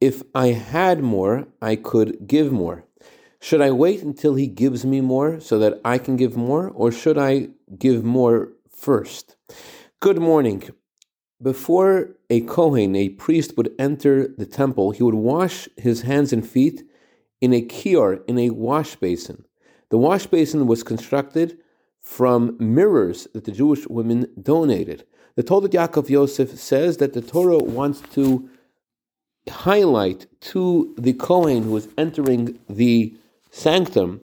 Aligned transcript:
If 0.00 0.22
I 0.34 0.48
had 0.48 1.02
more, 1.02 1.46
I 1.60 1.76
could 1.76 2.26
give 2.26 2.50
more. 2.50 2.84
Should 3.38 3.60
I 3.60 3.70
wait 3.70 4.02
until 4.02 4.34
he 4.34 4.46
gives 4.46 4.82
me 4.86 5.02
more 5.02 5.40
so 5.40 5.58
that 5.58 5.78
I 5.84 5.98
can 5.98 6.16
give 6.16 6.38
more, 6.38 6.70
or 6.70 6.90
should 6.90 7.18
I 7.18 7.48
give 7.78 8.02
more 8.02 8.52
first? 8.70 9.36
Good 10.00 10.18
morning. 10.18 10.70
Before 11.42 12.16
a 12.30 12.40
Kohen, 12.40 12.96
a 12.96 13.10
priest, 13.10 13.58
would 13.58 13.74
enter 13.78 14.26
the 14.26 14.46
temple, 14.46 14.92
he 14.92 15.02
would 15.02 15.14
wash 15.14 15.68
his 15.76 16.00
hands 16.02 16.32
and 16.32 16.48
feet 16.48 16.82
in 17.42 17.52
a 17.52 17.60
kior, 17.60 18.22
in 18.26 18.38
a 18.38 18.50
wash 18.50 18.96
basin. 18.96 19.44
The 19.90 19.98
wash 19.98 20.24
basin 20.26 20.66
was 20.66 20.82
constructed 20.82 21.58
from 21.98 22.56
mirrors 22.58 23.28
that 23.34 23.44
the 23.44 23.52
Jewish 23.52 23.86
women 23.86 24.28
donated. 24.40 25.04
The 25.36 25.42
Toldot 25.42 25.72
Yaakov 25.72 26.08
Yosef 26.08 26.58
says 26.58 26.96
that 26.98 27.12
the 27.12 27.20
Torah 27.20 27.58
wants 27.58 28.00
to 28.14 28.48
highlight 29.50 30.26
to 30.40 30.94
the 30.96 31.12
Kohen 31.12 31.64
who 31.64 31.76
is 31.76 31.88
entering 31.98 32.58
the 32.68 33.14
sanctum, 33.50 34.20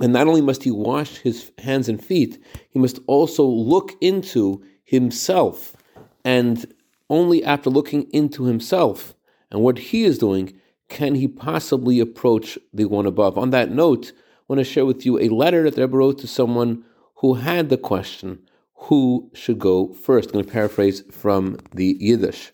and 0.00 0.12
not 0.12 0.26
only 0.26 0.40
must 0.40 0.64
he 0.64 0.70
wash 0.70 1.18
his 1.18 1.52
hands 1.58 1.88
and 1.88 2.04
feet, 2.04 2.42
he 2.68 2.78
must 2.78 2.98
also 3.06 3.44
look 3.44 3.92
into 4.00 4.64
himself. 4.84 5.76
And 6.24 6.66
only 7.08 7.44
after 7.44 7.70
looking 7.70 8.10
into 8.12 8.44
himself 8.44 9.14
and 9.50 9.60
what 9.60 9.78
he 9.78 10.04
is 10.04 10.18
doing 10.18 10.58
can 10.88 11.14
he 11.14 11.28
possibly 11.28 12.00
approach 12.00 12.58
the 12.72 12.86
one 12.86 13.06
above. 13.06 13.38
On 13.38 13.50
that 13.50 13.70
note, 13.70 14.12
I 14.14 14.42
want 14.48 14.58
to 14.60 14.64
share 14.64 14.84
with 14.84 15.06
you 15.06 15.18
a 15.18 15.28
letter 15.28 15.62
that 15.64 15.76
the 15.76 15.82
Rebbe 15.82 15.96
wrote 15.96 16.18
to 16.18 16.26
someone 16.26 16.84
who 17.16 17.34
had 17.34 17.68
the 17.68 17.76
question, 17.76 18.40
who 18.74 19.30
should 19.32 19.58
go 19.58 19.92
first? 19.94 20.28
I'm 20.28 20.32
going 20.34 20.44
to 20.44 20.50
paraphrase 20.50 21.02
from 21.10 21.58
the 21.72 21.96
Yiddish. 22.00 22.52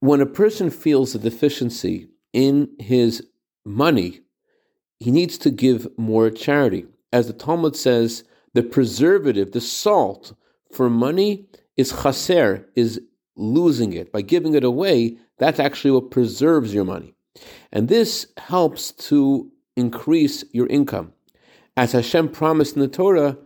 When 0.00 0.22
a 0.22 0.26
person 0.26 0.70
feels 0.70 1.14
a 1.14 1.18
deficiency 1.18 2.08
in 2.32 2.70
his 2.78 3.22
money, 3.66 4.20
he 4.98 5.10
needs 5.10 5.36
to 5.38 5.50
give 5.50 5.86
more 5.98 6.30
charity. 6.30 6.86
As 7.12 7.26
the 7.26 7.34
Talmud 7.34 7.76
says, 7.76 8.24
the 8.54 8.62
preservative, 8.62 9.52
the 9.52 9.60
salt 9.60 10.32
for 10.72 10.88
money 10.88 11.46
is 11.76 11.92
chaser, 12.02 12.66
is 12.74 12.98
losing 13.36 13.92
it. 13.92 14.10
By 14.10 14.22
giving 14.22 14.54
it 14.54 14.64
away, 14.64 15.18
that's 15.38 15.60
actually 15.60 15.90
what 15.90 16.10
preserves 16.10 16.72
your 16.72 16.84
money. 16.84 17.14
And 17.70 17.88
this 17.88 18.26
helps 18.38 18.92
to 19.08 19.50
increase 19.76 20.44
your 20.52 20.66
income. 20.68 21.12
As 21.76 21.92
Hashem 21.92 22.30
promised 22.30 22.74
in 22.74 22.80
the 22.80 22.88
Torah, 22.88 23.36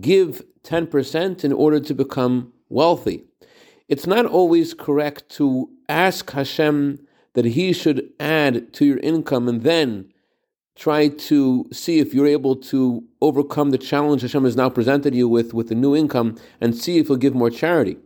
give 0.00 0.42
10% 0.64 1.44
in 1.44 1.52
order 1.52 1.80
to 1.80 1.94
become 1.94 2.52
wealthy. 2.68 3.24
It's 3.88 4.06
not 4.06 4.26
always 4.26 4.74
correct 4.74 5.30
to 5.30 5.70
ask 5.88 6.30
Hashem 6.30 7.06
that 7.34 7.44
He 7.44 7.72
should 7.72 8.10
add 8.18 8.72
to 8.74 8.84
your 8.84 8.98
income 8.98 9.48
and 9.48 9.62
then 9.62 10.12
try 10.76 11.08
to 11.08 11.66
see 11.72 11.98
if 11.98 12.14
you're 12.14 12.26
able 12.26 12.54
to 12.54 13.02
overcome 13.20 13.70
the 13.70 13.78
challenge 13.78 14.22
Hashem 14.22 14.44
has 14.44 14.56
now 14.56 14.70
presented 14.70 15.14
you 15.14 15.28
with 15.28 15.52
with 15.52 15.68
the 15.68 15.74
new 15.74 15.96
income 15.96 16.36
and 16.60 16.76
see 16.76 16.98
if 16.98 17.08
He'll 17.08 17.16
give 17.16 17.34
more 17.34 17.50
charity. 17.50 17.96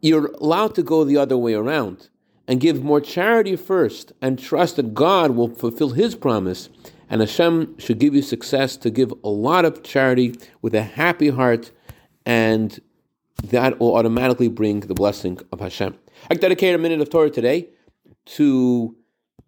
You're 0.00 0.32
allowed 0.40 0.74
to 0.76 0.82
go 0.82 1.04
the 1.04 1.16
other 1.16 1.36
way 1.36 1.54
around 1.54 2.08
and 2.48 2.60
give 2.60 2.82
more 2.82 3.00
charity 3.00 3.54
first 3.54 4.12
and 4.20 4.38
trust 4.38 4.76
that 4.76 4.94
God 4.94 5.32
will 5.32 5.54
fulfill 5.54 5.90
His 5.90 6.14
promise 6.14 6.68
and 7.12 7.20
Hashem 7.20 7.78
should 7.78 7.98
give 7.98 8.14
you 8.14 8.22
success 8.22 8.78
to 8.78 8.88
give 8.88 9.12
a 9.22 9.28
lot 9.28 9.66
of 9.66 9.82
charity 9.82 10.34
with 10.62 10.74
a 10.74 10.82
happy 10.82 11.28
heart, 11.28 11.70
and 12.24 12.80
that 13.50 13.80
will 13.80 13.96
automatically 13.96 14.48
bring 14.48 14.80
the 14.80 14.94
blessing 14.94 15.38
of 15.50 15.60
Hashem. 15.60 15.96
I 16.30 16.34
dedicate 16.34 16.74
a 16.74 16.78
minute 16.78 17.00
of 17.00 17.10
Torah 17.10 17.30
today 17.30 17.68
to 18.24 18.96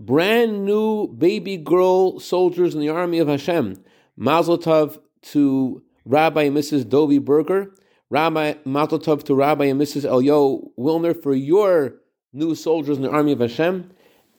brand 0.00 0.64
new 0.64 1.08
baby 1.08 1.56
girl 1.56 2.18
soldiers 2.18 2.74
in 2.74 2.80
the 2.80 2.88
army 2.88 3.18
of 3.18 3.28
Hashem. 3.28 3.82
Mazel 4.16 4.58
tov 4.58 4.98
to 5.22 5.82
Rabbi 6.04 6.42
and 6.42 6.56
Mrs. 6.56 6.84
Dovi 6.84 7.24
Berger. 7.24 7.72
Rabbi 8.10 8.54
Mazel 8.64 8.98
tov 8.98 9.22
to 9.24 9.34
Rabbi 9.34 9.66
and 9.66 9.80
Mrs. 9.80 10.04
Elyo 10.08 10.70
Wilner 10.78 11.20
for 11.20 11.34
your 11.34 11.94
new 12.32 12.54
soldiers 12.54 12.96
in 12.96 13.02
the 13.02 13.10
army 13.10 13.32
of 13.32 13.40
Hashem. 13.40 13.90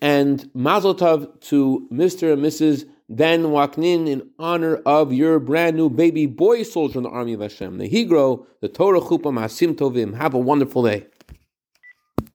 And 0.01 0.49
Mazel 0.53 0.95
tov 0.95 1.39
to 1.41 1.87
Mr. 1.91 2.33
and 2.33 2.41
Mrs 2.43 2.87
Dan 3.13 3.43
Waknin 3.43 4.07
in 4.07 4.29
honor 4.39 4.77
of 4.77 5.13
your 5.13 5.39
brand 5.39 5.77
new 5.77 5.89
baby 5.89 6.25
boy 6.25 6.63
soldier 6.63 6.99
in 6.99 7.03
the 7.03 7.09
army 7.09 7.33
of 7.33 7.41
Hashem. 7.41 7.77
The 7.77 7.89
Higro, 7.89 8.45
the 8.61 8.67
Torah 8.67 8.99
Chupa 8.99 9.31
Hasim 9.31 9.75
Tovim. 9.75 10.17
Have 10.17 10.33
a 10.33 10.39
wonderful 10.39 10.83
day. 10.83 11.05